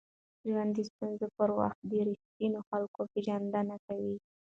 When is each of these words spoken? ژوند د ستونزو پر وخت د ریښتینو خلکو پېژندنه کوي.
ژوند 0.49 0.71
د 0.75 0.79
ستونزو 0.89 1.25
پر 1.37 1.49
وخت 1.59 1.79
د 1.89 1.91
ریښتینو 2.07 2.59
خلکو 2.69 3.01
پېژندنه 3.13 3.75
کوي. 3.85 4.15